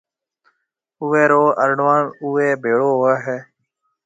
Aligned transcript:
اوئيَ 1.01 1.23
رو 1.31 1.43
اروڻ 1.61 2.01
اوئيَ 2.23 2.49
ڀيڙو 2.63 2.89
ھوئيَ 2.99 3.15
ھيََََ 3.25 3.37